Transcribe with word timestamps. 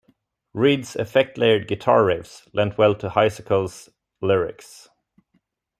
Reed's 0.55 0.95
effect 0.95 1.37
layered 1.37 1.67
guitar 1.67 2.01
riffs 2.01 2.49
lent 2.55 2.75
well 2.75 2.95
to 2.95 3.09
Heiskell's 3.11 3.91
lyrics. 4.19 4.89